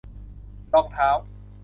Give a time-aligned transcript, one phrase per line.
[0.73, 1.09] รองเท้า